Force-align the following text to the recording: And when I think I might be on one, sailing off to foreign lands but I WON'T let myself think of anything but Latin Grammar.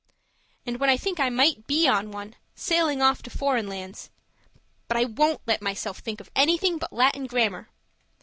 And 0.65 0.79
when 0.79 0.89
I 0.89 0.97
think 0.97 1.19
I 1.19 1.29
might 1.29 1.67
be 1.67 1.87
on 1.87 2.09
one, 2.09 2.35
sailing 2.55 3.03
off 3.03 3.21
to 3.21 3.29
foreign 3.29 3.67
lands 3.67 4.09
but 4.87 4.97
I 4.97 5.05
WON'T 5.05 5.41
let 5.45 5.61
myself 5.61 5.99
think 5.99 6.19
of 6.19 6.31
anything 6.35 6.79
but 6.79 6.91
Latin 6.91 7.27
Grammar. 7.27 7.69